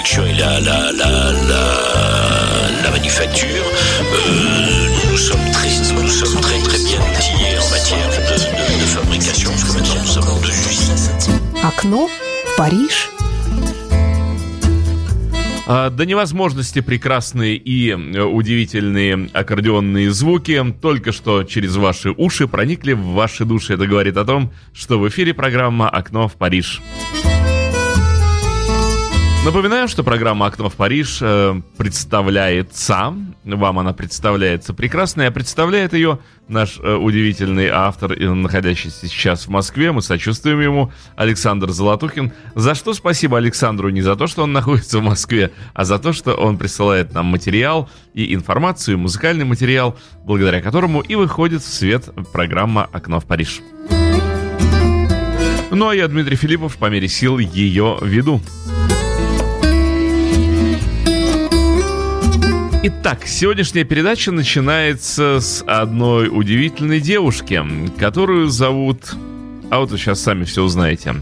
[0.00, 1.62] production et la, la, la, la,
[2.84, 3.64] la manufacture,
[4.12, 8.86] euh, nous sommes très, nous sommes très très bien outillés en matière de, de, de
[8.86, 11.62] fabrication, parce que maintenant nous sommes deux usines.
[11.62, 13.08] Окно в Париж.
[15.66, 22.92] А, До невозможности прекрасные и э, удивительные аккордеонные звуки только что через ваши уши проникли
[22.92, 23.74] в ваши души.
[23.74, 26.80] Это говорит о том, что в эфире программа «Окно в Париж».
[29.42, 36.18] Напоминаю, что программа «Окно в Париж» э, представляется, вам она представляется прекрасно, а представляет ее
[36.46, 39.92] наш э, удивительный автор, находящийся сейчас в Москве.
[39.92, 42.32] Мы сочувствуем ему, Александр Золотухин.
[42.54, 46.12] За что спасибо Александру не за то, что он находится в Москве, а за то,
[46.12, 52.10] что он присылает нам материал и информацию, музыкальный материал, благодаря которому и выходит в свет
[52.30, 53.62] программа «Окно в Париж».
[55.70, 58.42] Ну а я, Дмитрий Филиппов, по мере сил ее веду.
[62.82, 67.62] Итак, сегодняшняя передача начинается с одной удивительной девушки,
[67.98, 69.16] которую зовут...
[69.70, 71.16] А вот вы сейчас сами все узнаете.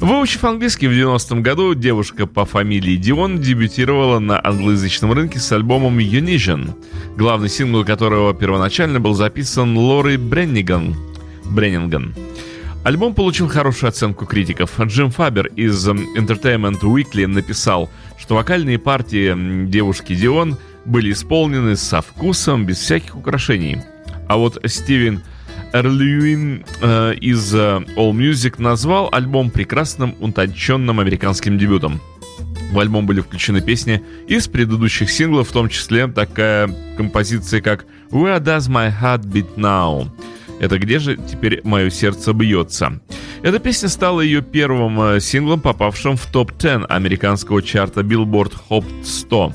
[0.00, 5.98] Выучив английский в 90-м году, девушка по фамилии Дион дебютировала на англоязычном рынке с альбомом
[5.98, 6.74] Unision,
[7.18, 10.96] главный сингл которого первоначально был записан Лорой Бренниган.
[11.44, 12.14] Бреннинган.
[12.82, 14.80] Альбом получил хорошую оценку критиков.
[14.80, 22.66] Джим Фабер из Entertainment Weekly написал, что вокальные партии девушки Дион– были исполнены со вкусом,
[22.66, 23.78] без всяких украшений.
[24.28, 25.22] А вот Стивен
[25.72, 27.58] Эрлюин э, из э,
[27.96, 32.00] All Music назвал альбом прекрасным, утонченным американским дебютом.
[32.70, 38.40] В альбом были включены песни из предыдущих синглов, в том числе такая композиция, как «Where
[38.40, 40.10] Does My Heart Beat Now?»
[40.60, 43.00] Это «Где же теперь мое сердце бьется?»
[43.42, 49.52] Эта песня стала ее первым э, синглом, попавшим в топ-10 американского чарта Billboard Hot 100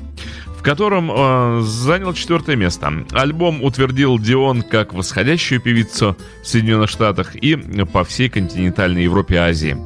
[0.59, 3.05] в котором э, занял четвертое место.
[3.13, 7.55] Альбом утвердил Дион как восходящую певицу в Соединенных Штатах и
[7.85, 9.77] по всей континентальной Европе и Азии.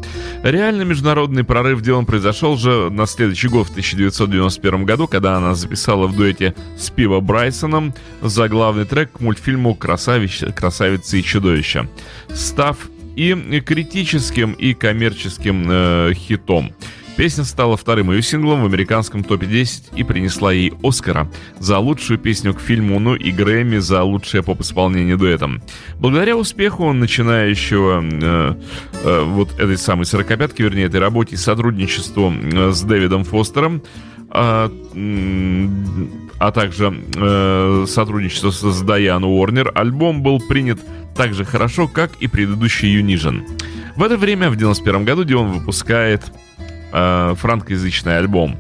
[0.42, 6.08] Реально международный прорыв Дион произошел же на следующий год, в 1991 году, когда она записала
[6.08, 11.88] в дуэте с Пиво Брайсоном за главный трек к мультфильму «Красавица, «Красавица и чудовище»,
[12.34, 12.78] став
[13.16, 16.74] и критическим, и коммерческим э, хитом.
[17.16, 21.30] Песня стала вторым ее синглом в американском топе 10 и принесла ей Оскара
[21.60, 25.62] за лучшую песню к фильму, ну и Грэмми за лучшее поп-исполнение дуэтом.
[26.00, 28.56] Благодаря успеху начинающего э,
[29.04, 33.84] э, вот этой самой сорокопятки, вернее, этой работе и сотрудничеству э, с Дэвидом Фостером,
[34.36, 34.72] а,
[36.40, 40.80] а также э, сотрудничество с Дайан Уорнер, альбом был принят
[41.16, 43.46] так же хорошо, как и предыдущий Юнижен.
[43.96, 46.24] В это время, в 91 году, Дион выпускает
[46.94, 48.58] э, франкоязычный альбом.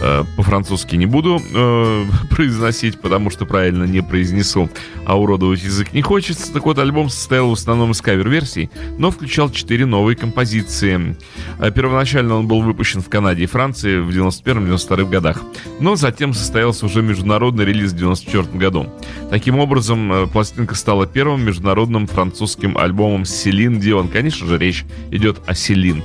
[0.00, 4.70] Э, по-французски не буду э, произносить, потому что правильно не произнесу,
[5.04, 6.52] а уродовать язык не хочется.
[6.52, 11.16] Так вот, альбом состоял в основном из кавер-версий, но включал четыре новые композиции.
[11.58, 15.42] Э, первоначально он был выпущен в Канаде и Франции в 91-92 годах,
[15.80, 18.86] но затем состоялся уже международный релиз в 94 году.
[19.30, 24.08] Таким образом, пластинка стала первым международным французским альбомом Селин Дион.
[24.08, 26.04] Конечно же, речь идет о Селин.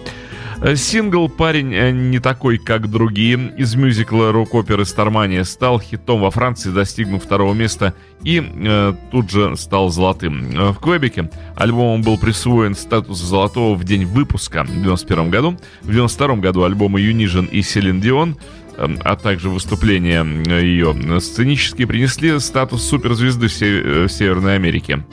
[0.63, 6.31] Э, сингл «Парень э, не такой, как другие» из мюзикла рок-оперы «Стармания» стал хитом во
[6.31, 7.93] Франции, достигнув второго места
[8.23, 10.57] и э, тут же стал золотым.
[10.57, 15.49] Э, в Квебеке альбомом был присвоен статус золотого в день выпуска в 1991 году.
[15.81, 18.37] В 1992 году альбомы Юнижен и Селин Дион
[18.75, 20.25] а также выступления
[20.59, 25.03] ее сценические принесли статус суперзвезды в Северной Америке.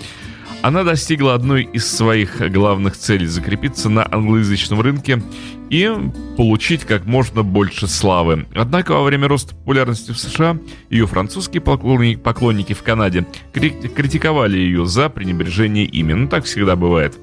[0.63, 5.23] Она достигла одной из своих главных целей– закрепиться на англоязычном рынке
[5.71, 5.91] и
[6.37, 8.47] получить как можно больше славы.
[8.55, 10.59] Однако во время роста популярности в США
[10.91, 16.13] ее французские поклонники в Канаде критиковали ее за пренебрежение ими.
[16.13, 17.17] Ну, так всегда бывает.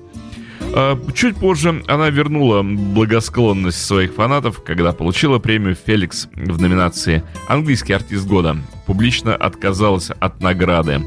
[0.74, 7.94] А, чуть позже она вернула благосклонность своих фанатов, когда получила премию «Феликс» в номинации «Английский
[7.94, 8.58] артист года».
[8.88, 11.02] Публично отказалась от награды.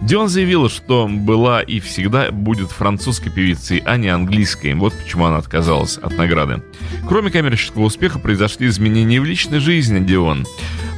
[0.00, 4.72] Дион заявила, что была и всегда будет французской певицей, а не английской.
[4.74, 6.62] Вот почему она отказалась от награды.
[7.08, 10.46] Кроме коммерческого успеха, произошли изменения в личной жизни Дион.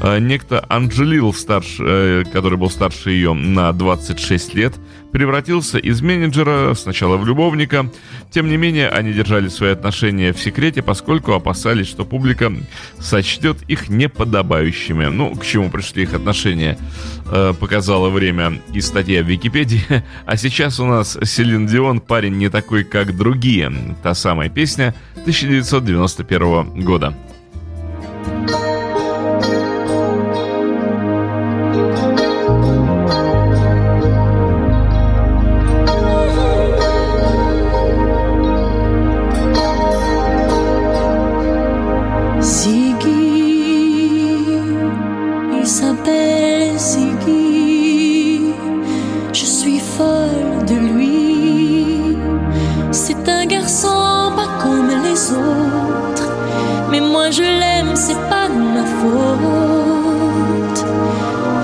[0.03, 4.75] А, некто Анджелил, старш, э, который был старше ее на 26 лет,
[5.13, 7.91] превратился из менеджера сначала в любовника.
[8.31, 12.53] Тем не менее, они держали свои отношения в секрете, поскольку опасались, что публика
[12.99, 15.07] сочтет их неподобающими.
[15.07, 16.79] Ну, к чему пришли их отношения,
[17.27, 19.85] э, показало время и статья в Википедии.
[20.27, 23.73] А сейчас у нас Селин Дион, парень не такой, как другие.
[24.03, 27.15] Та самая песня 1991 года.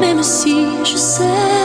[0.00, 1.55] Même si je sais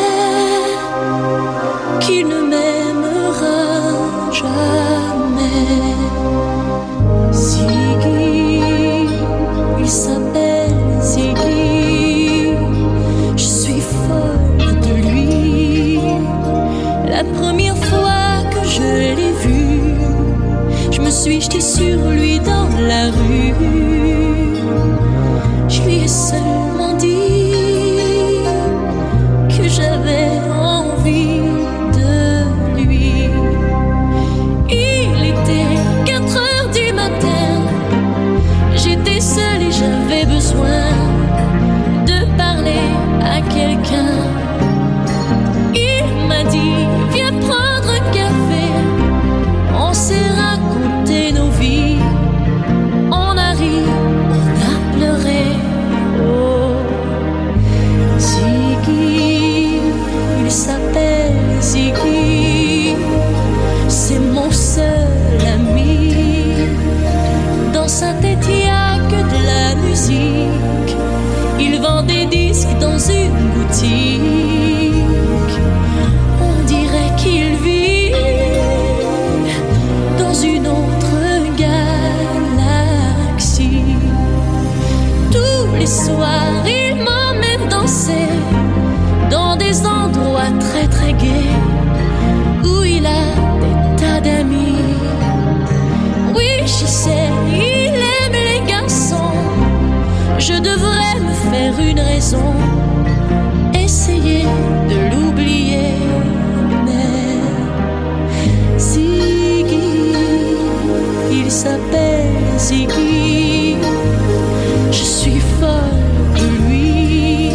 [114.91, 117.51] Je suis folle de lui.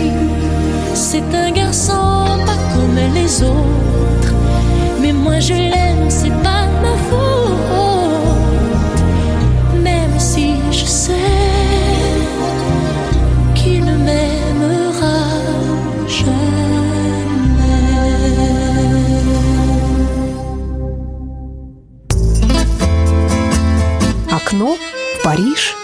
[0.94, 4.34] C'est un garçon pas comme les autres.
[5.00, 5.95] Mais moi je l'aime,
[25.36, 25.74] Париж.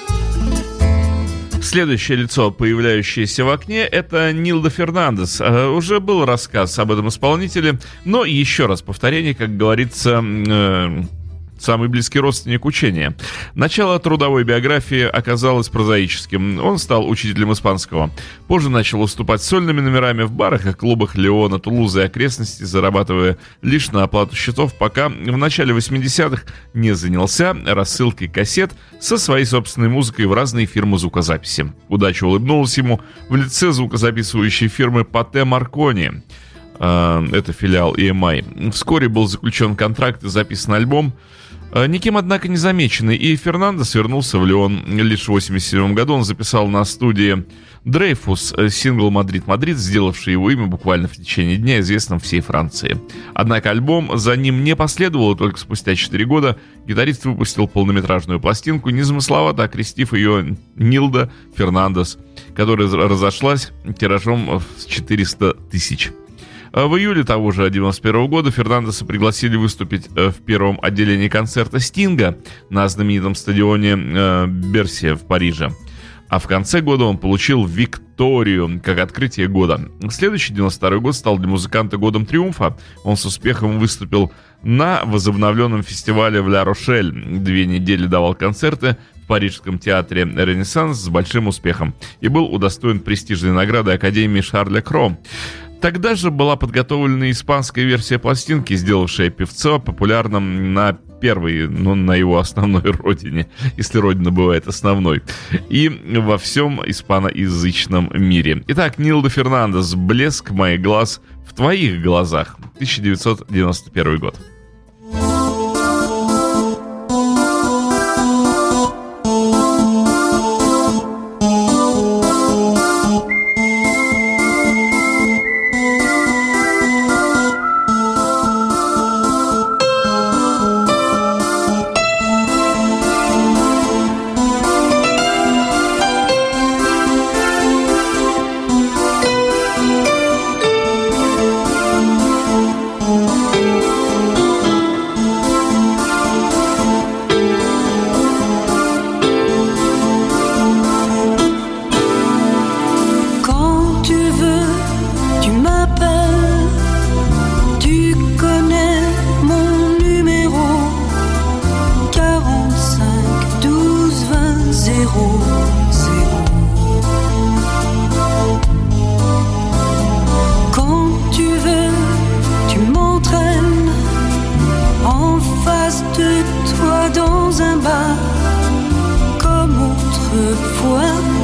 [1.60, 5.42] Следующее лицо, появляющееся в окне, это Нилда Фернандес.
[5.42, 11.02] Э, Уже был рассказ об этом исполнителе, но еще раз повторение, как говорится, э,
[11.62, 13.16] самый близкий родственник учения.
[13.54, 16.58] Начало трудовой биографии оказалось прозаическим.
[16.64, 18.10] Он стал учителем испанского.
[18.48, 23.90] Позже начал выступать сольными номерами в барах и клубах Леона, Тулузы и окрестностей, зарабатывая лишь
[23.92, 26.42] на оплату счетов, пока в начале 80-х
[26.74, 31.72] не занялся рассылкой кассет со своей собственной музыкой в разные фирмы звукозаписи.
[31.88, 36.22] Удача улыбнулась ему в лице звукозаписывающей фирмы Pathé Marconi.
[36.78, 38.70] Э, Это филиал EMI.
[38.72, 41.12] Вскоре был заключен контракт и записан альбом,
[41.74, 44.84] Никем, однако, не замеченный, и Фернандес вернулся в Лион.
[44.86, 47.44] Лишь в 87 году он записал на студии
[47.84, 53.00] Dreyfus э, сингл «Мадрид-Мадрид», сделавший его имя буквально в течение дня известным всей Франции.
[53.34, 58.90] Однако альбом за ним не последовал, и только спустя 4 года гитарист выпустил полнометражную пластинку,
[58.90, 62.18] незамысловато окрестив ее «Нилда Фернандес»,
[62.54, 66.10] которая разошлась тиражом в 400 тысяч.
[66.72, 71.80] А В июле того же 91 года Фернандеса пригласили выступить э, в первом отделении концерта
[71.80, 72.38] Стинга
[72.70, 75.70] на знаменитом стадионе э, Берсия в Париже.
[76.30, 79.90] А в конце года он получил Викторию как открытие года.
[80.08, 82.78] Следующий 92 год стал для музыканта годом триумфа.
[83.04, 87.12] Он с успехом выступил на возобновленном фестивале в Ля-Рошель.
[87.40, 93.52] Две недели давал концерты в Парижском театре «Ренессанс» с большим успехом и был удостоен престижной
[93.52, 95.18] награды Академии Шарля Кро.
[95.82, 102.38] Тогда же была подготовлена испанская версия пластинки, сделавшая певца популярным на первой, ну, на его
[102.38, 105.22] основной родине, если родина бывает основной,
[105.68, 108.62] и во всем испаноязычном мире.
[108.68, 114.38] Итак, Нилда Фернандес «Блеск моих глаз в твоих глазах», 1991 год.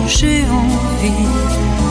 [0.08, 1.87] J'ai envie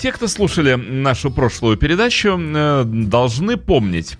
[0.00, 4.16] Те, кто слушали нашу прошлую передачу, э, должны помнить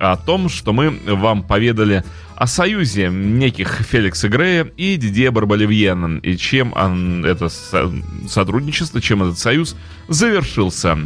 [0.00, 2.02] о том, что мы вам поведали
[2.34, 6.74] о союзе неких Феликса Грея и Дидье Барболивьена, и чем
[7.24, 7.92] это со-
[8.28, 9.76] сотрудничество, чем этот союз
[10.08, 10.98] завершился.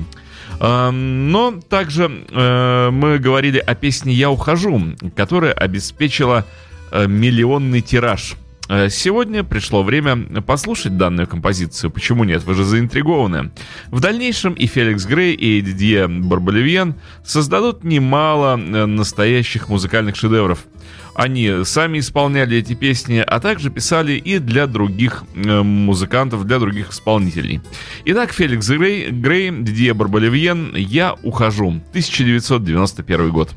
[0.61, 4.80] Э, Но также э, мы говорили о песне «Я ухожу»,
[5.14, 6.46] которая обеспечила
[6.90, 8.35] миллионный тираж–
[8.68, 11.90] Сегодня пришло время послушать данную композицию.
[11.90, 12.42] Почему нет?
[12.44, 13.50] Вы же заинтригованы.
[13.88, 16.94] В дальнейшем и Феликс Грей, и Дидье Барболивьен
[17.25, 20.66] создадут немало э, настоящих музыкальных шедевров.
[21.14, 26.90] Они сами исполняли эти песни, а также писали и для других э, музыкантов, для других
[26.90, 27.61] исполнителей.
[28.04, 33.54] Итак, Феликс Грей, Грей Дидье Барболивьен «Я ухожу», 1991 год.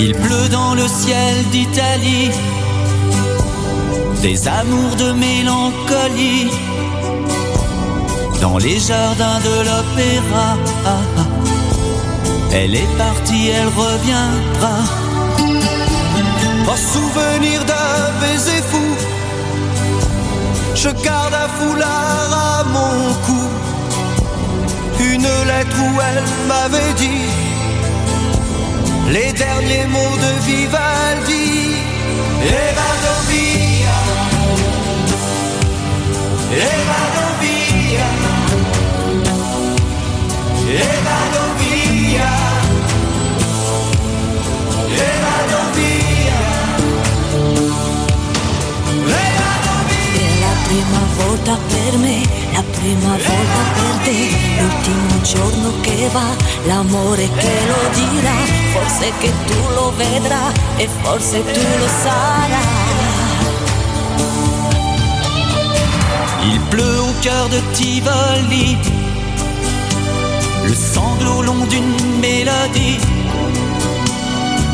[0.00, 2.30] Il pleut dans le ciel d'Italie,
[4.22, 6.50] des amours de mélancolie,
[8.40, 10.56] dans les jardins de l'opéra.
[12.52, 14.76] Elle est partie, elle reviendra.
[16.68, 18.88] En souvenir d'un baiser fou,
[20.76, 23.44] je garde un foulard à mon cou.
[25.00, 27.47] Une lettre où elle m'avait dit
[29.10, 31.48] les derniers mots de Vivaldi.
[32.40, 33.96] Evado via,
[36.52, 38.08] Evado via,
[40.94, 42.30] Evado via,
[45.12, 46.40] Evado via.
[50.14, 52.22] È la prima volta per me,
[52.52, 54.18] la prima volta per te,
[54.58, 56.28] l'ultima giorno che va,
[56.66, 58.38] l'amore che lo dirà,
[58.72, 62.86] forse che tu lo vedrai e forse tu lo sarai.
[66.50, 68.78] Il pleut au cœur de Tivoli,
[70.64, 72.98] le sanglot long d'une mélodie.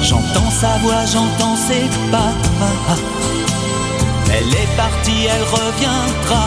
[0.03, 2.33] J'entends sa voix, j'entends ses pas.
[4.37, 6.45] Elle est partie, elle reviendra.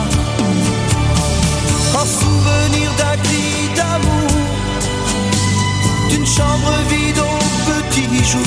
[6.27, 7.37] Chambre vide au
[7.71, 8.41] petit jour,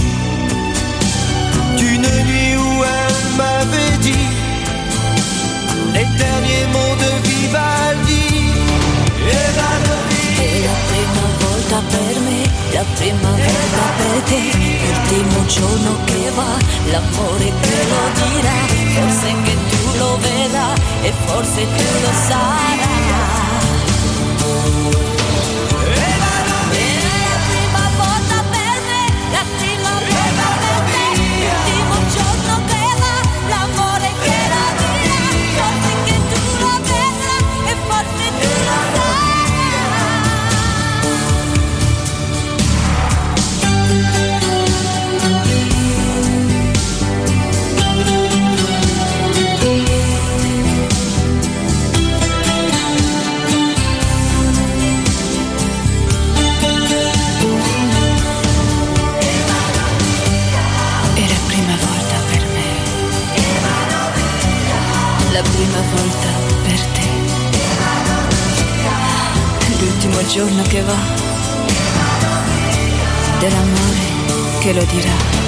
[1.79, 4.29] d'une nuit où elle m'avait dit
[5.95, 8.27] les derniers mots de Vivaldi.
[9.33, 9.73] Et va
[10.43, 12.41] È la prima volta per me,
[12.75, 14.43] la prima volta per te,
[14.83, 16.53] l'ultimo giorno che va,
[16.93, 18.59] l'amore che lo dirà,
[18.95, 23.30] forse che tu lo vedrai e forse tu lo sarai.
[65.73, 66.29] La prima volta
[66.63, 67.09] per te.
[69.79, 70.97] L'ultimo giorno che va.
[73.39, 75.40] Dell'amore che lo dirà.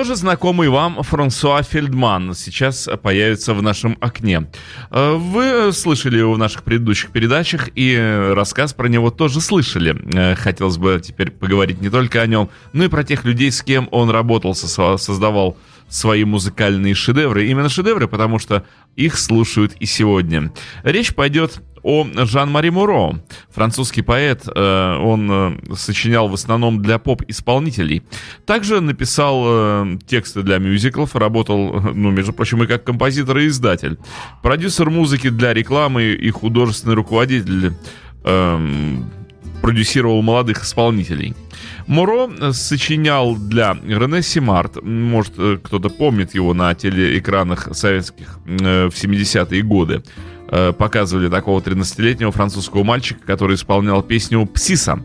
[0.00, 4.46] Тоже знакомый вам Франсуа Фельдман сейчас появится в нашем окне.
[4.90, 7.98] Э, Вы слышали его в наших предыдущих передачах, и
[8.34, 9.94] рассказ про него тоже слышали.
[10.14, 13.60] Э, Хотелось бы теперь поговорить не только о нем, но и про тех людей, с
[13.62, 15.58] кем он работал, со- создавал
[15.90, 17.46] свои музыкальные шедевры.
[17.48, 18.64] Именно шедевры, потому что
[18.96, 20.50] их слушают и сегодня.
[20.82, 24.42] Речь пойдет о Жан-Мари Муро, французский поэт.
[24.46, 28.02] э, Он э, сочинял в основном для поп-исполнителей.
[28.46, 33.98] Также написал э, тексты для мюзиклов, работал, ну, между прочим, и как композитор и издатель.
[34.42, 37.72] Продюсер музыки для рекламы и художественный руководитель
[38.24, 39.10] эм,
[39.62, 41.34] продюсировал молодых исполнителей.
[41.86, 50.02] Муро сочинял для Рене Симарт, может, кто-то помнит его на телеэкранах советских в 70-е годы.
[50.52, 55.00] Э, Показывали такого 13-летнего французского мальчика, который исполнял песню «Псиса».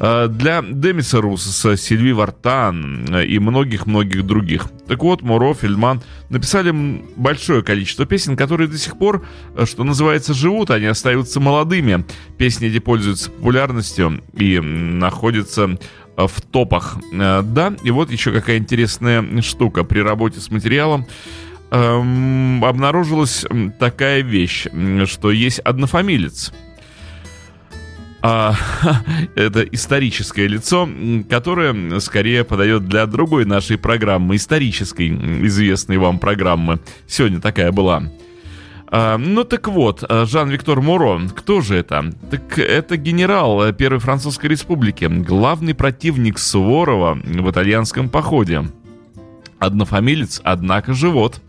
[0.00, 4.68] Э, Для Демиса Руссоса, Сильви Вартан э, и многих-многих других.
[4.88, 9.26] Так вот, Муро, Фельдман написали большое количество песен, которые до сих пор,
[9.64, 12.04] что называется, живут, они остаются молодыми.
[12.38, 15.78] Песни эти пользуются популярностью и находятся
[16.16, 16.96] в топах.
[17.12, 19.84] Да, и вот еще какая интересная штука.
[19.84, 21.06] При работе с материалом
[21.70, 23.44] эм, обнаружилась
[23.78, 24.66] такая вещь,
[25.06, 26.52] что есть однофамилец.
[28.28, 28.54] А,
[29.36, 30.88] это историческое лицо,
[31.30, 35.10] которое скорее подает для другой нашей программы, исторической,
[35.46, 36.80] известной вам программы.
[37.06, 38.02] Сегодня такая была.
[38.88, 42.12] А, ну так вот, а, Жан-Виктор Муро, кто же это?
[42.30, 48.64] Так это генерал э, Первой Французской Республики, главный противник Суворова в итальянском походе.
[49.58, 51.40] Однофамилец, однако живот.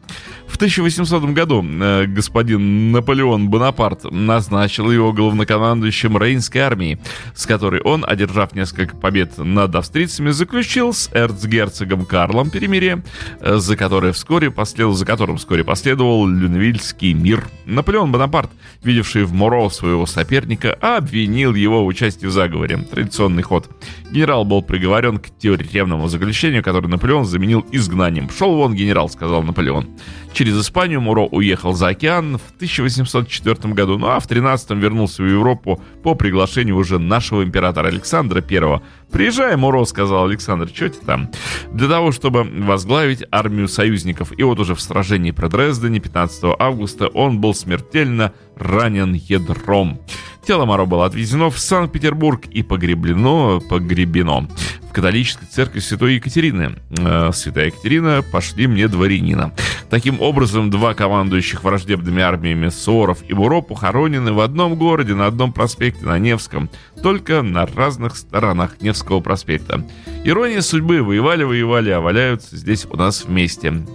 [0.48, 7.00] В 1800 году э, господин Наполеон Бонапарт назначил его главнокомандующим Рейнской армии,
[7.36, 13.04] с которой он, одержав несколько побед над австрийцами, заключил с эрцгерцогом Карлом перемирие,
[13.42, 17.48] э, за которое вскоре последовал, за которым вскоре последовал Люнвильский мир.
[17.66, 18.50] Наполеон Бонапарт,
[18.84, 22.78] видевший в Моро своего соперника, обвинил его в участии в заговоре.
[22.78, 23.70] Традиционный ход.
[24.10, 28.30] Генерал был приговорен к тюремному заключению, которое Наполеон заменил изгнанием.
[28.30, 29.88] «Шел вон, генерал»,— сказал Наполеон.
[30.34, 35.26] Через Испанию Муро уехал за океан в 1804 году, ну а в 13 вернулся в
[35.26, 38.82] Европу по приглашению уже нашего императора Александра I.
[39.12, 41.30] «Приезжай, Муро»,— сказал Александр,— «что ты там?»
[41.72, 44.38] Для того, чтобы возглавить армию союзников.
[44.38, 50.00] И вот уже в сражении при Дрездене 15 августа он был смертельно ранен ядром.
[50.48, 54.48] Тело Моро было отвезено в Санкт-Петербург и погреблено, погребено
[54.90, 56.76] в католической церкви Святой Екатерины.
[56.98, 59.54] Э, Святая Екатерина, пошли мне дворянина.
[59.90, 65.52] Таким образом, два командующих враждебными армиями Суворов и Буро похоронены в одном городе, на одном
[65.52, 66.70] проспекте, на Невском,
[67.02, 69.86] только на разных сторонах Невского проспекта.
[70.24, 73.86] Ирония судьбы, воевали-воевали, а валяются здесь у нас вместе.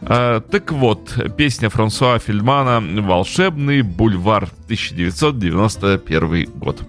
[0.00, 6.82] А, так вот, песня Франсуа Фельдмана «Волшебный бульвар» 1991 год.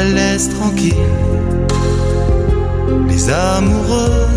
[0.00, 0.94] Elle laisse tranquille
[3.08, 4.28] les amoureux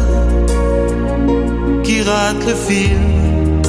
[1.83, 3.61] qui ratent le film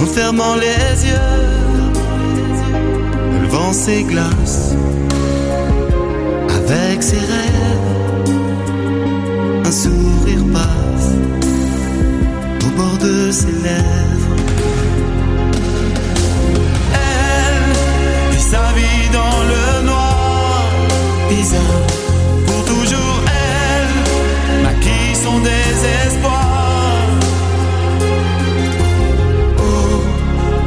[0.00, 1.38] en fermant les yeux.
[3.34, 4.76] Elle vend ses glaces
[6.70, 8.34] avec ses rêves.
[9.64, 11.10] Un sourire passe
[12.66, 14.07] au bord de ses lèvres.
[21.28, 21.86] Bizarre,
[22.46, 27.06] pour toujours elle maquille son désespoir.
[29.58, 30.02] Oh,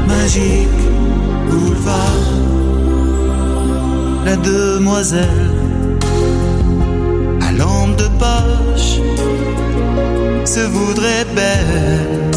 [0.07, 0.67] magique
[1.49, 2.27] boulevard,
[4.25, 5.51] la demoiselle
[7.41, 8.99] à lampe de poche
[10.45, 12.29] se voudrait belle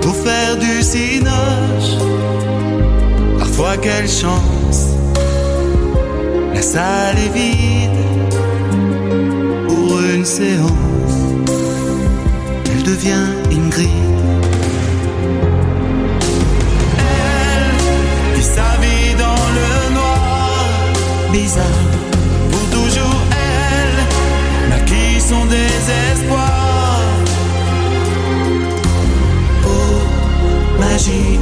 [0.00, 1.92] pour faire du cinoche.
[3.38, 4.61] Parfois quelle chance,
[6.62, 7.90] la salle est vide
[9.66, 11.16] pour une séance.
[12.70, 13.88] Elle devient Ingrid.
[16.98, 20.68] Elle vit sa vie dans le noir,
[21.32, 21.88] bizarre.
[22.52, 27.00] Pour toujours elle maquille son désespoir.
[29.66, 31.40] Oh, magique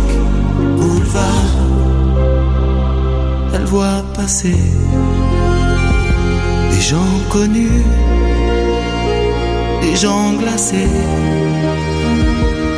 [0.79, 1.40] boulevard
[3.71, 4.63] voit passer
[6.73, 7.85] des gens connus,
[9.81, 10.97] des gens glacés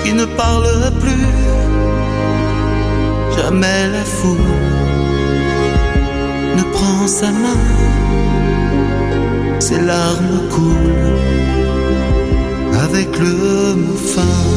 [0.05, 1.31] qui ne parlent plus.
[3.37, 4.52] Jamais la foule
[6.59, 7.64] ne prend sa main,
[9.61, 11.16] ses larmes coulent
[12.85, 14.52] avec le mot fin.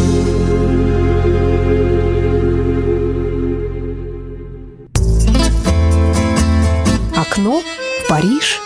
[8.26, 8.60] Париж.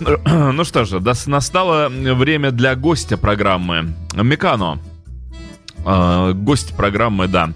[0.54, 3.94] Ну что же, настало время для гостя программы.
[4.14, 4.80] Микано,
[5.84, 7.52] Э, гость программы, да.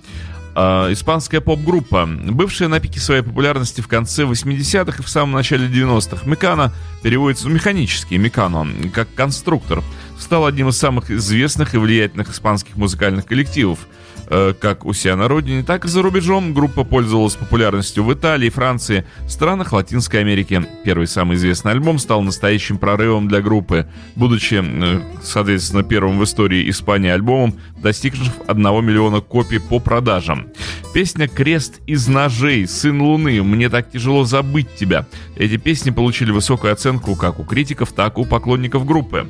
[0.57, 5.69] Э, испанская поп-группа, бывшая на пике своей популярности в конце 80-х и в самом начале
[5.69, 6.29] 90-х.
[6.29, 9.83] Мекана переводится, ну, механический, Мекано, как конструктор,
[10.19, 13.81] стал одним из самых известных и влиятельных испанских музыкальных коллективов–
[14.29, 16.55] как у себя на родине, так и за рубежом.
[16.55, 20.67] Группа пользовалась популярностью в Италии, Франции, странах Латинской Америки.
[20.85, 26.69] Первый самый известный альбом стал настоящим прорывом для группы, будучи, э, соответственно, первым в истории
[26.71, 30.49] Испании альбомом, достигшим 1 миллиона копий по продажам.
[30.93, 35.07] Песня «Крест из ножей», «Сын Луны», «Мне так тяжело забыть тебя».
[35.37, 39.27] Эти песни получили высокую оценку как у критиков, так и у поклонников группы.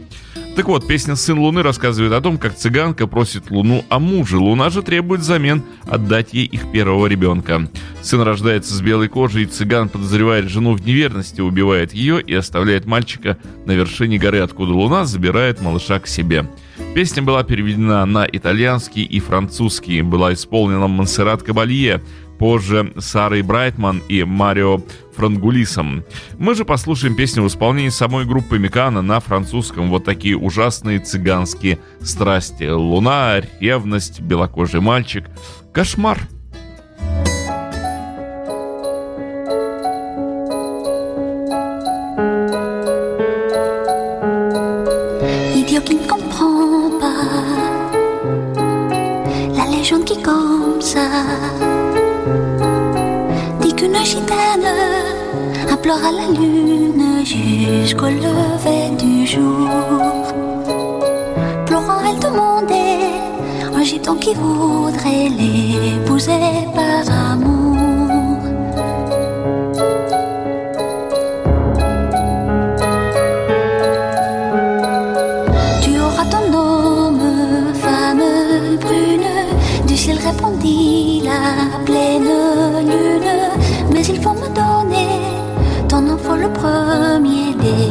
[0.56, 4.38] Так вот, песня «Сын Луны» рассказывает о том, как цыганка просит Луну о муже.
[4.38, 7.68] Луна же требует взамен отдать ей их первого ребенка.
[8.00, 12.86] Сын рождается с белой кожей, и цыган подозревает жену в неверности, убивает ее и оставляет
[12.86, 16.48] мальчика на вершине горы, откуда Луна забирает малыша к себе.
[16.94, 22.02] Песня была переведена на итальянский и французский, была исполнена Монсеррат Кабалье,
[22.38, 24.80] позже Сарой Брайтман и Марио
[25.16, 26.04] Франгулисом.
[26.38, 31.78] Мы же послушаем песню в исполнении самой группы Микана на французском «Вот такие ужасные цыганские
[32.00, 32.68] страсти».
[32.68, 35.24] Луна, ревность, белокожий мальчик.
[35.72, 36.20] Кошмар.
[50.24, 51.45] Comme ça
[55.86, 59.68] implore à la lune jusqu'au lever du jour.
[61.64, 66.32] Pleurant, elle demandait un gitan qui voudrait l'épouser
[66.74, 67.95] par amour.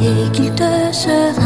[0.06, 1.45] Dès qu'il te sera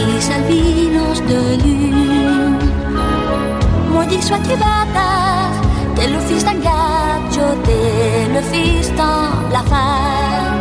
[0.00, 2.58] fils albinos de lune.
[3.92, 5.52] Maudit sois-tu bâtard,
[5.94, 10.54] t'es le fils d'un gacho, t'es le fils d'un blafard.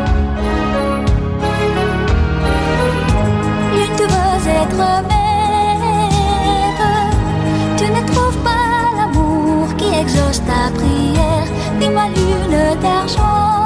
[3.75, 5.79] Lune, tu veux être mère,
[7.77, 11.49] tu ne trouves pas l'amour qui exauce ta prière.
[11.79, 13.58] Dis-moi, lune d'argent,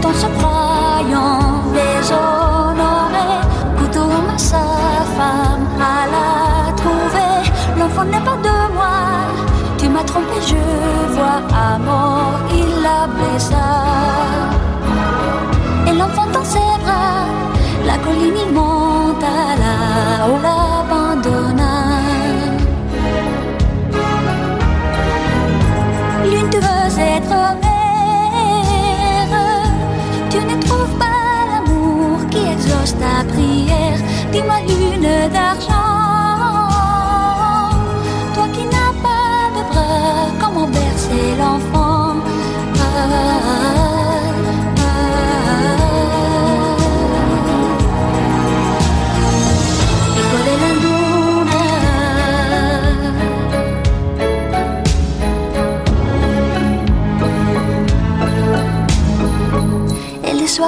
[0.00, 0.39] 多少？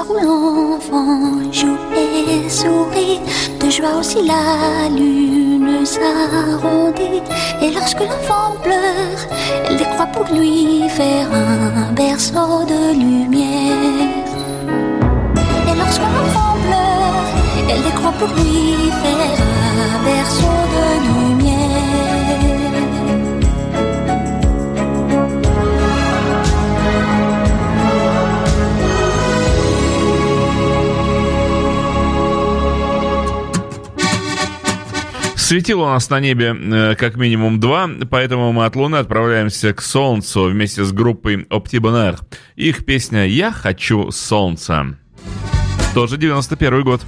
[0.09, 3.21] Où l'enfant joue et sourit,
[3.61, 7.23] de joie aussi la lune s'arrondit.
[7.63, 9.21] Et lorsque l'enfant pleure,
[9.69, 14.22] elle décroît pour lui faire un berceau de lumière.
[35.53, 39.83] Светило у нас на небе э, как минимум два, поэтому мы от Луны отправляемся к
[39.83, 42.21] Солнцу вместе с группой Оптибонер.
[42.57, 44.97] Их песня «Я хочу солнца».
[45.95, 47.03] Тоже 91 год.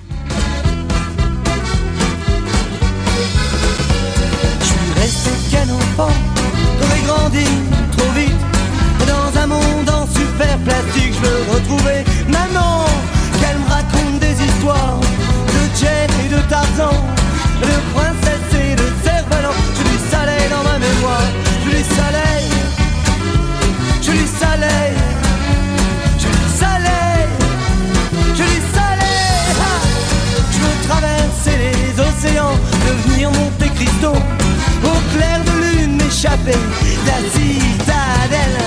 [34.13, 38.59] Au clair de lune m'échapper de la citadelle.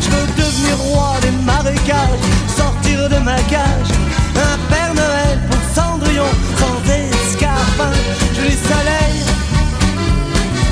[0.00, 2.24] Je veux devenir roi des marécages,
[2.56, 3.90] sortir de ma cage,
[4.36, 7.90] un Père Noël pour Cendrillon, sans escarpin.
[8.34, 9.16] Je du soleil,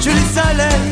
[0.01, 0.87] je du soleil,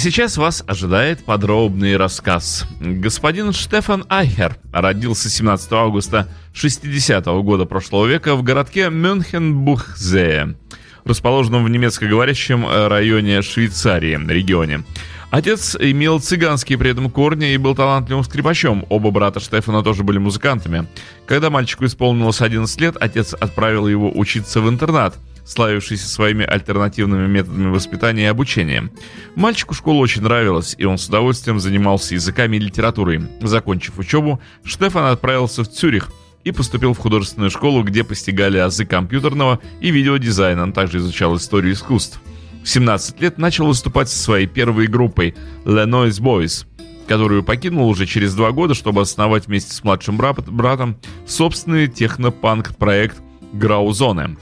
[0.00, 2.66] сейчас вас ожидает подробный рассказ.
[2.80, 10.56] Господин Штефан Айхер родился 17 августа 60 года прошлого века в городке Мюнхен-Бухзее,
[11.04, 14.84] расположенном в немецкоговорящем районе Швейцарии, регионе.
[15.30, 18.84] Отец имел цыганские при этом корни и был талантливым скрипачом.
[18.88, 20.86] Оба брата Штефана тоже были музыкантами.
[21.26, 25.16] Когда мальчику исполнилось 11 лет, отец отправил его учиться в интернат–
[25.50, 28.90] славившийся своими альтернативными методами воспитания и обучения.
[29.34, 33.22] Мальчику школа очень нравилась, и он с удовольствием занимался языками и литературой.
[33.40, 36.10] Закончив учебу, Штефан отправился в Цюрих
[36.44, 41.74] и поступил в художественную школу, где постигали азы компьютерного и видеодизайна, он также изучал историю
[41.74, 42.20] искусств.
[42.62, 45.34] В 17 лет начал выступать со своей первой группой
[45.64, 46.66] The Noise Boys,
[47.08, 53.16] которую покинул уже через два года, чтобы основать вместе с младшим брат- братом собственный технопанк-проект
[53.52, 54.36] Граузоне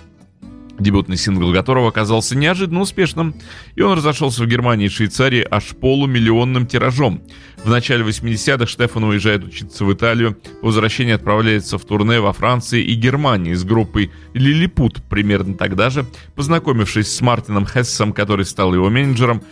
[0.79, 3.35] дебютный сингл которого оказался неожиданно успешным,
[3.75, 7.23] и он разошелся в Германии и Швейцарии аж полумиллионным тиражом.
[7.65, 12.83] В начале 80-х Штефан уезжает учиться в Италию, по возвращении отправляется в турне во Франции
[12.83, 18.89] и Германии с группой «Лилипут» примерно тогда же, познакомившись с Мартином Хессом, который стал его
[18.89, 19.43] менеджером,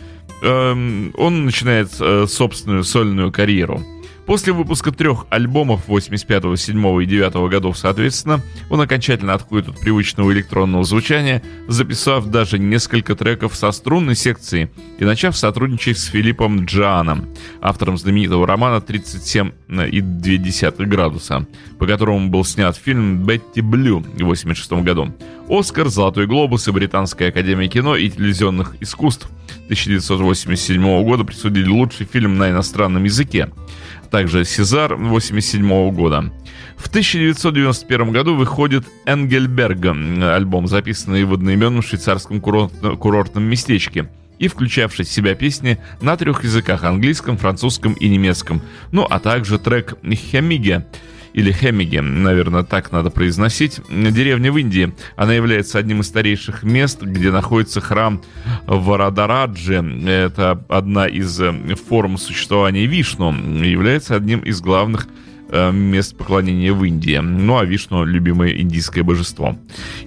[0.41, 3.81] эм, он начинает э, собственную сольную карьеру.
[4.27, 10.33] После выпуска трех альбомов 85, 7 и 9 годов, соответственно, он окончательно отходит от привычного
[10.33, 14.69] электронного звучания, записав даже несколько треков со струнной секцией
[14.99, 17.29] и начав сотрудничать с Филиппом Джаном,
[17.61, 21.47] автором знаменитого романа «37,2 градуса»,
[21.79, 25.13] по которому был снят фильм «Бетти Блю» в 86 году.
[25.47, 29.29] «Оскар», «Золотой глобус» и Британская академия кино и телевизионных искусств
[29.67, 33.49] 1987 года присудили лучший фильм на иностранном языке
[34.09, 36.31] также «Сезар» 1987 года.
[36.77, 39.95] В 1991 году выходит «Энгельберга»,
[40.35, 46.83] альбом, записанный в одноименном швейцарском курортном местечке и включавший в себя песни на трех языках–
[46.85, 50.85] английском, французском и немецком, ну а также трек «Хемиге»,
[51.37, 54.95] или Хемиге, наверное, так надо произносить, деревня в Индии.
[55.15, 58.23] Она является одним из старейших мест, где находится храм
[58.65, 59.75] Варадараджи.
[60.07, 63.33] Это одна из э, форм существования Вишну,
[63.63, 65.07] является одним из главных
[65.51, 67.17] э, мест поклонения в Индии.
[67.17, 69.55] Ну а Вишну– любимое индийское божество.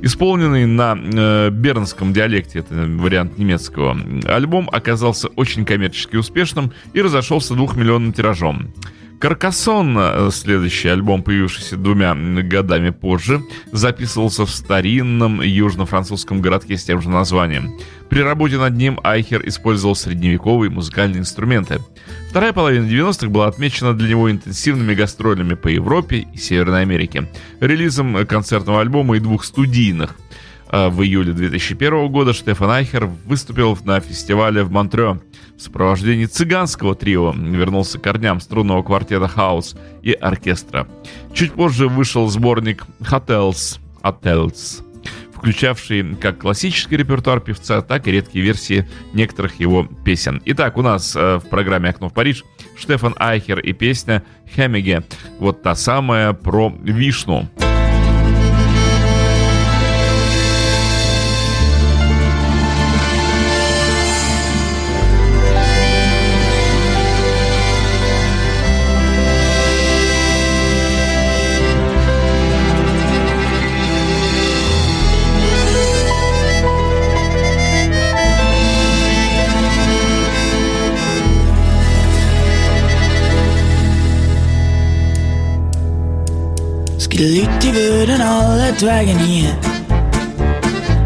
[0.03, 7.55] Исполненный на э, бернском диалекте, это вариант немецкого, альбом оказался очень коммерчески успешным и разошелся
[7.55, 8.75] двухмиллионным тиражом.
[9.21, 17.03] Каркасон, э, следующий альбом, появившийся двумя годами позже, записывался в старинном южно-французском городке с тем
[17.03, 17.71] же названием.
[18.09, 21.81] При работе над ним Айхер использовал средневековые музыкальные инструменты.
[22.31, 27.29] Вторая половина 90-х была отмечена для него интенсивными гастролями по Европе и Северной Америке,
[27.61, 30.17] релизом концертного альбома и двух студийных–
[30.73, 35.19] а в июле 2001 года Штефан Айхер выступил на фестивале в Монтрео
[35.61, 40.89] в сопровождении цыганского трио, вернулся к корням струнного квартета «Хаус» и оркестра.
[41.35, 44.83] Чуть позже вышел сборник «Hotels», «Hotels»,
[45.37, 50.41] включавший как классический репертуар певца, так и редкие версии некоторых его песен.
[50.47, 52.43] Итак, у нас э, в программе «Окно в Париж»
[52.79, 54.23] Штефан Айхер и песня
[54.57, 55.05] «Хемиге».
[55.39, 57.51] Вот та самая про вишну.
[87.21, 89.55] De lied die worden alle dwagen hier.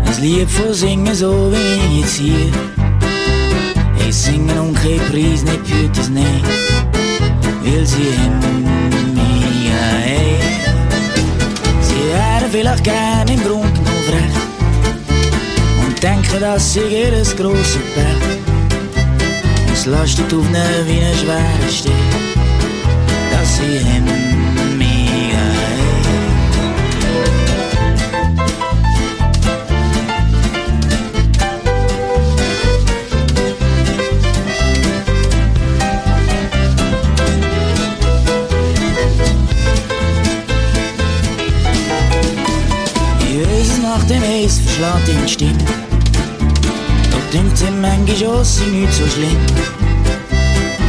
[0.08, 2.52] Es Lied vor singen so wie ich jetzt hier.
[4.08, 6.42] Ich singe und kein Preis, nicht für Nein.
[7.62, 8.38] Will sie in
[9.14, 10.38] mir ein.
[11.80, 14.42] Sie wären vielleicht gern im Grund noch recht.
[15.84, 18.24] Und denken, dass sie ihr das große Pech.
[19.66, 21.92] Und es lastet auf ihnen wie ein schwerer Stich.
[23.32, 24.23] Dass sie in
[44.74, 45.64] Eis verschlägt ihn Stimme.
[47.10, 49.38] Doch dünkt ihm manchmal auch, sie nicht so schlimm.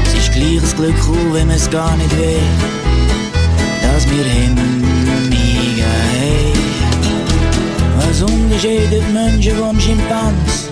[0.05, 2.39] Es ist gleich ein Glück, auch wenn es gar nicht weh,
[3.81, 6.53] dass wir hemmigen haben.
[7.97, 10.69] Was unterscheidet Menschen vom Schimpans?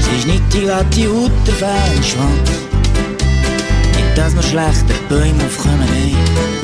[0.00, 2.50] Es ist nicht die glatte Haut, der Schwanz.
[3.94, 6.63] Nicht, dass wir schlechter Bäume aufkommen, nein.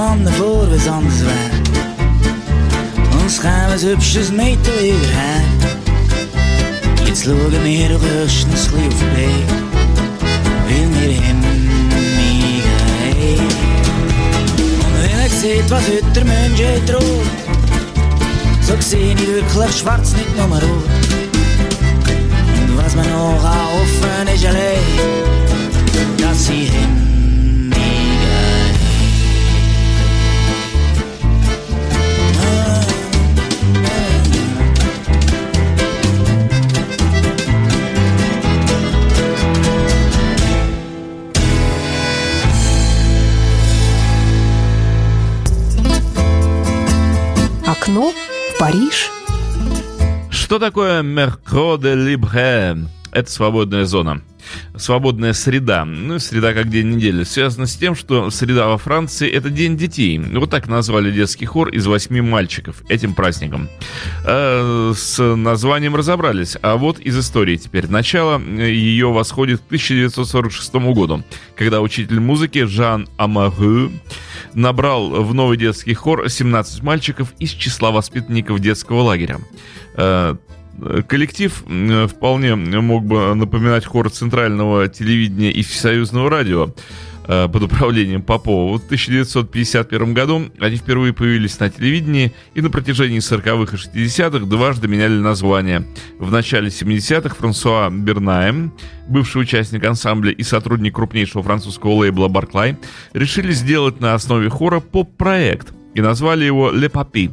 [0.00, 1.62] mannen voor we anders waren.
[3.22, 5.44] Ons gaan we hupsjes mee te leren.
[7.04, 9.36] Jetzt schauen wir doch erstens ein auf Play,
[10.64, 11.40] weil wir haben
[12.16, 13.38] mega hey.
[14.84, 17.30] Und wenn ihr seht, was heute der Mensch droht,
[18.66, 20.90] so sehe ich wirklich schwarz, nicht nur rot.
[22.68, 23.44] Und was man noch
[23.82, 24.78] offen ist, allein,
[26.18, 26.89] dass sie hin
[47.90, 49.10] Окно в Париж.
[50.30, 52.86] Что такое «Mercredi de Libre»?
[53.10, 54.22] Это свободная зона.
[54.76, 55.84] Свободная среда.
[55.84, 57.24] Ну, среда как день недели.
[57.24, 60.18] Связано с тем, что среда во Франции– это день детей.
[60.18, 63.68] Вот так назвали детский хор из восьми мальчиков этим праздником.
[64.24, 66.56] Э, с названием разобрались.
[66.62, 67.88] А вот из истории теперь.
[67.88, 71.24] Начало ее восходит к 1946 году,
[71.56, 73.90] когда учитель музыки Жан Амагу
[74.54, 79.40] набрал в новый детский хор 17 мальчиков из числа воспитанников детского лагеря.
[81.08, 86.74] Коллектив э, вполне мог бы напоминать хор центрального телевидения и всесоюзного радио
[87.26, 88.70] э, под управлением Попова.
[88.70, 94.46] Вот в 1951 году они впервые появились на телевидении и на протяжении 40-х и 60-х
[94.46, 95.86] дважды меняли название.
[96.18, 98.72] В начале 70-х Франсуа Бернаем,
[99.06, 102.76] бывший участник ансамбля и сотрудник крупнейшего французского лейбла Барклай,
[103.12, 107.30] решили сделать на основе хора поп-проект и назвали его «Le Papi».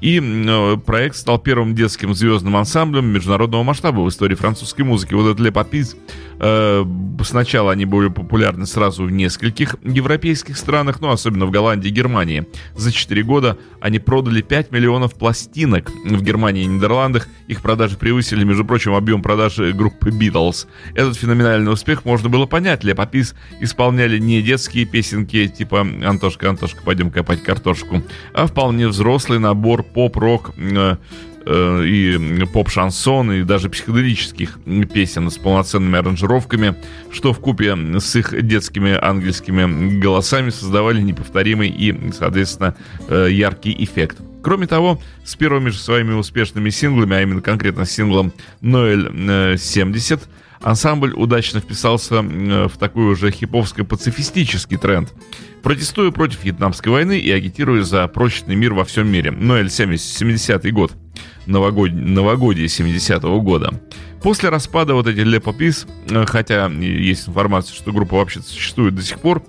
[0.00, 5.14] И э, проект стал первым детским звездным ансамблем международного масштаба в истории французской музыки.
[5.14, 5.96] Вот этот Ле Папиз,
[6.40, 6.84] э,
[7.22, 12.46] сначала они были популярны сразу в нескольких европейских странах, но особенно в Голландии и Германии.
[12.74, 17.28] За 4 года они продали 5 миллионов пластинок в Германии и Нидерландах.
[17.46, 20.66] Их продажи превысили, между прочим, объем продажи группы Beatles.
[20.94, 22.84] Этот феноменальный успех можно было понять.
[22.84, 29.38] Ле Папиз исполняли не детские песенки типа «Антошка, Антошка, пойдем копать картошку», а вполне взрослый
[29.38, 30.96] набор поп-рок э,
[31.46, 34.58] э, и поп-шансон, и даже психоделических
[34.92, 36.74] песен с полноценными аранжировками,
[37.12, 42.74] что в купе с их детскими ангельскими голосами создавали неповторимый и, соответственно,
[43.08, 44.18] э, яркий эффект.
[44.42, 49.08] Кроме того, с первыми же своими успешными синглами, а именно конкретно синглом «Ноэль
[49.56, 50.20] 70»,
[50.64, 55.12] ансамбль удачно вписался в такой уже хиповско-пацифистический тренд,
[55.62, 59.30] протестуя против Вьетнамской войны и агитируя за прочный мир во всем мире.
[59.30, 60.92] Ноэль 70, й год,
[61.46, 61.92] новогод...
[61.92, 63.80] новогодие 70-го года.
[64.22, 65.86] После распада вот этих Лепопис,
[66.26, 69.44] хотя есть информация, что группа вообще существует до сих пор,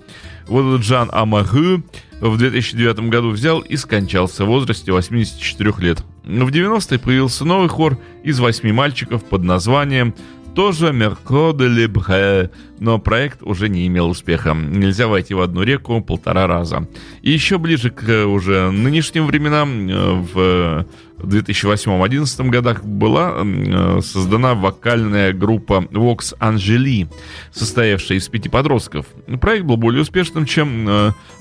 [0.48, 1.82] вот этот Жан Амагы
[2.20, 6.04] в 2009 году взял и скончался в возрасте 84 лет.
[6.24, 10.14] В 90-е появился новый хор из восьми мальчиков под названием
[10.56, 12.50] тоже Мерко де Лебре,
[12.80, 14.54] но проект уже не имел успеха.
[14.54, 16.88] Нельзя войти в одну реку полтора раза.
[17.20, 20.86] И еще ближе к уже нынешним временам, э, в
[21.18, 27.06] 2008-2011 годах была э, создана вокальная группа Vox Angeli,
[27.52, 29.04] состоявшая из пяти подростков.
[29.38, 30.88] Проект был более успешным, чем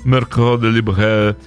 [0.04, 1.38] Mercredi de Libre,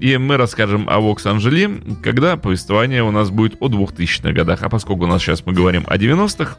[0.00, 4.62] и мы расскажем о Vox Angeli, когда повествование у нас будет о 2000-х годах.
[4.62, 6.56] А поскольку у нас сейчас мы говорим о 90-х,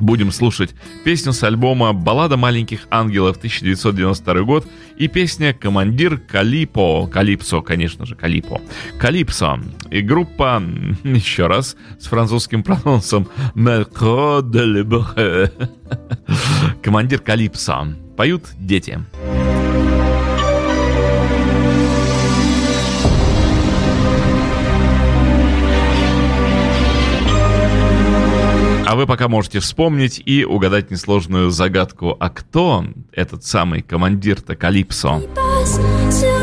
[0.00, 0.74] Будем слушать
[1.04, 4.66] песню с альбома «Баллада маленьких ангелов» 1992 год
[4.96, 7.06] и песня «Командир Калипо».
[7.06, 8.60] Калипсо, конечно же, Калипо.
[8.98, 9.60] Калипсо.
[9.90, 10.62] И группа,
[11.04, 15.52] еще раз, с французским прононсом «Меркро де Лебре».
[16.82, 17.94] Командир Калипсо.
[18.16, 18.98] Поют дети.
[19.24, 19.43] Дети.
[28.86, 32.16] А вы пока можете вспомнить и угадать несложную загадку.
[32.20, 35.22] А кто этот самый командир-то Калипсо?
[36.10, 36.33] qui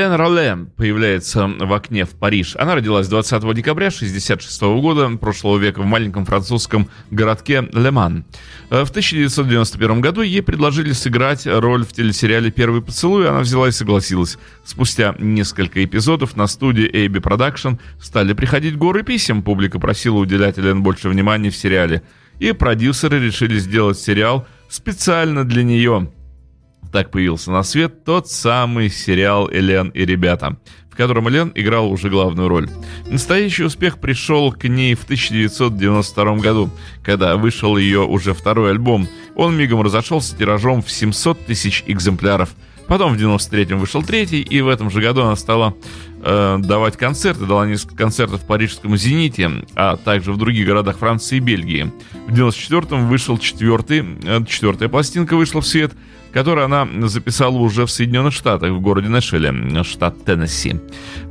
[0.00, 2.56] Элен Роле появляется в окне в Париж.
[2.58, 8.24] Она родилась 20 декабря 1966 года прошлого века в маленьком французском городке Леман.
[8.70, 13.72] Э, в 1991 году ей предложили сыграть роль в телесериале «Первый поцелуй», она взяла и
[13.72, 14.38] согласилась.
[14.64, 20.82] Спустя несколько эпизодов на студии AB Production стали приходить горы писем, публика просила уделять Элен
[20.82, 22.02] больше внимания в сериале.
[22.38, 26.10] И продюсеры решили сделать сериал специально для нее–
[26.92, 30.56] так появился на свет тот самый сериал «Элен и ребята»,
[30.90, 32.68] в котором Элен играла уже главную роль.
[33.06, 36.70] Настоящий успех пришел к ней в 1992 году,
[37.02, 39.08] когда вышел ее уже второй альбом.
[39.36, 42.50] Он мигом разошелся тиражом в 700 тысяч экземпляров.
[42.86, 45.74] Потом в 93-м вышел третий, и в этом же году она стала
[46.22, 51.36] э, давать концерты, дала несколько концертов в парижском «Зените», а также в других городах Франции
[51.36, 51.90] и Бельгии.
[52.28, 55.92] В 94-м вышел четвертый, э, четвертая пластинка вышла в свет–
[56.32, 60.76] который она записала уже в Соединенных Штатах, в городе Нэшвилле, штат Теннесси.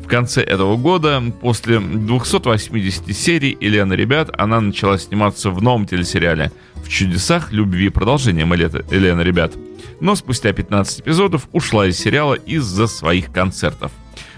[0.04, 6.52] В конце этого года, после 280 серий «Елена, ребят», она начала сниматься в новом телесериале
[6.76, 9.54] «В чудесах любви» продолжение «Елена, ребят».
[10.02, 13.92] Но спустя 15 эпизодов ушла из сериала из-за своих концертов.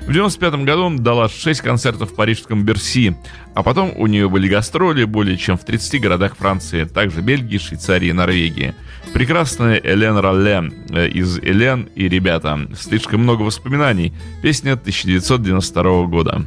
[0.07, 3.15] В 95 году дала 6 концертов в парижском Берси,
[3.53, 8.09] а потом у нее были гастроли более чем в 30 городах Франции, также Бельгии, Швейцарии
[8.09, 8.73] и Норвегии.
[9.13, 12.59] Прекрасная Элен Ролле э, из «Элен и ребята».
[12.77, 14.13] Слишком много воспоминаний.
[14.41, 16.45] Песня 1992 года.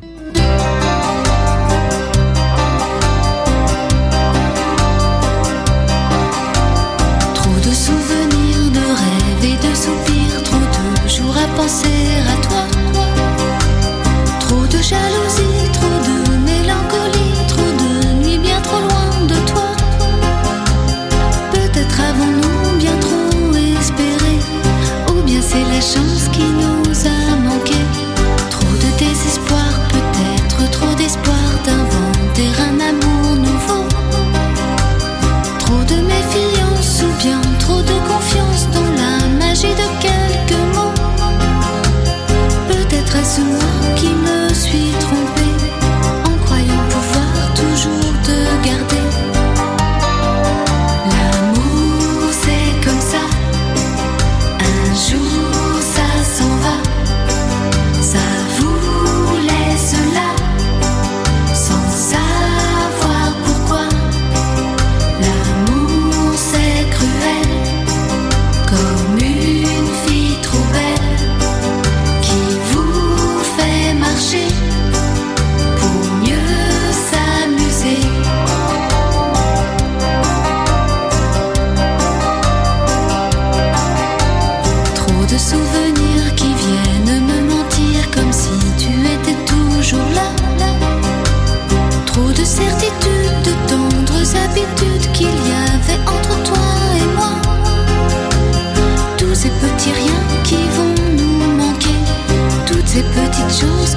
[103.65, 103.95] Париж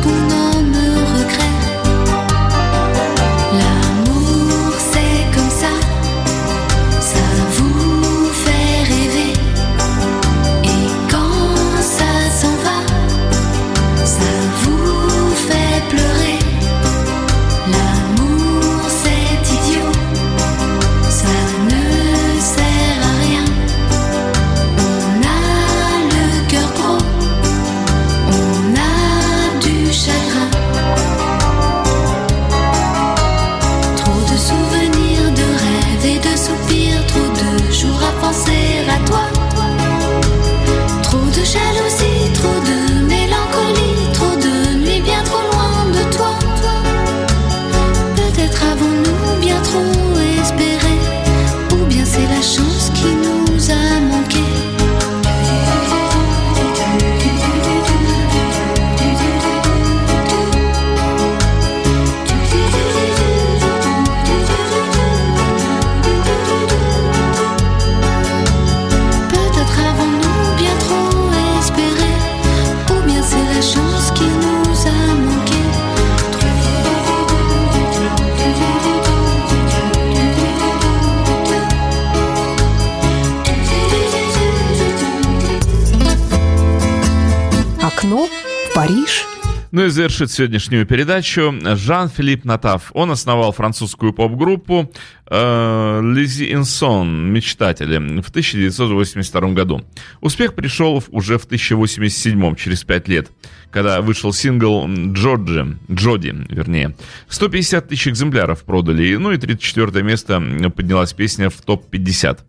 [89.77, 92.89] Ну и завершит сегодняшнюю передачу Жан-Филипп Натав.
[92.95, 94.91] Он основал французскую поп-группу
[95.29, 99.83] Лизи Инсон «Мечтатели» в 1982 году.
[100.21, 103.29] Успех пришел уже в 1087, через пять лет,
[103.69, 106.95] когда вышел сингл «Джорджи», «Джоди», вернее.
[107.27, 110.41] 150 тысяч экземпляров продали, ну и 34 место
[110.73, 112.39] поднялась песня в топ-50.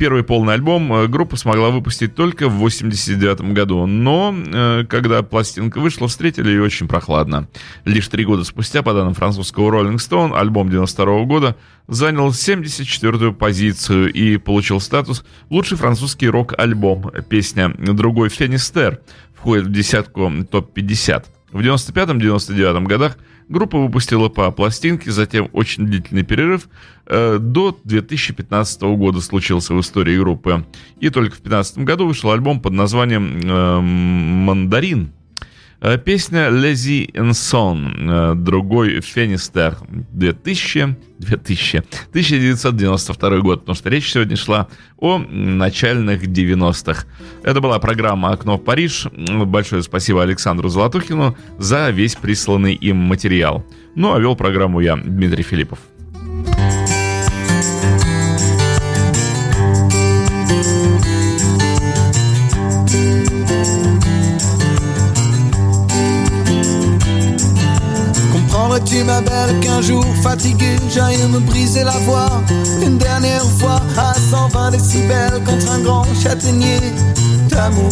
[0.00, 5.78] Первый полный альбом э, группа смогла выпустить только в 89 году, но э, когда пластинка
[5.78, 7.48] вышла, встретили ее очень прохладно.
[7.84, 11.54] Лишь три года спустя, по данным французского Rolling Stone, альбом 92 года
[11.86, 17.10] занял 74-ю позицию и получил статус «Лучший французский рок-альбом».
[17.28, 19.00] Песня «Другой Фенистер»
[19.34, 21.24] входит в десятку топ-50.
[21.52, 23.18] В 95-99 годах
[23.48, 26.68] группа выпустила по пластинке, затем очень длительный перерыв
[27.06, 30.64] э, до 2015 года случился в истории группы.
[31.00, 35.12] И только в 2015 году вышел альбом под названием э, «Мандарин».
[35.82, 41.78] Э, песня «Лези Энсон», другой «Фенистер» 2000, 2000,
[42.10, 44.68] 1992 год, потому что речь сегодня шла
[44.98, 47.06] о начальных 90-х.
[47.42, 49.06] Это была программа «Окно в Париж».
[49.46, 53.64] Большое спасибо Александру Золотухину за весь присланный им материал.
[53.94, 55.78] Ну, а вел программу я, Дмитрий Филиппов.
[68.78, 72.42] Tu ma belle qu'un jour fatigué j'aille me briser la voix.
[72.82, 76.78] Une dernière fois à 120 décibels contre un grand châtaignier
[77.48, 77.90] d'amour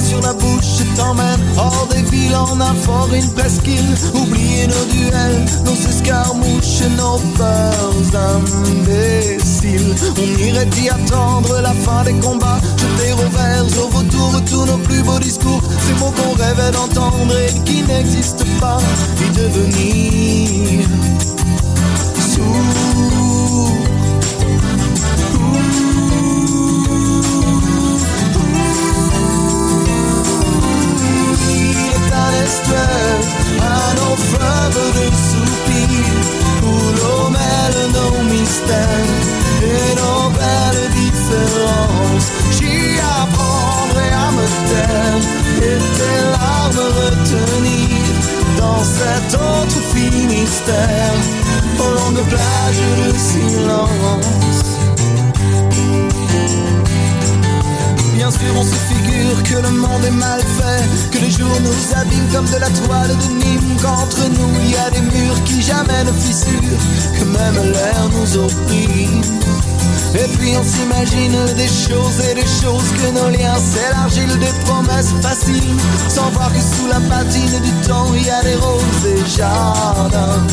[0.00, 5.44] sur la bouche t'emmène hors des villes en un fort, une presqu'île Oublier nos duels,
[5.64, 9.94] nos escarmouches, nos peurs imbéciles.
[10.16, 14.78] On irait y attendre la fin des combats, jeter au verre, au vautour tous nos
[14.78, 15.62] plus beaux discours.
[15.86, 18.78] Ces mots qu'on rêvait d'entendre et qui n'existent pas,
[19.20, 20.11] et devenir
[71.92, 75.76] choses et des choses que nos liens s'élargissent, des promesses faciles,
[76.08, 80.46] sans voir que sous la patine du temps il y a des roses et jardins.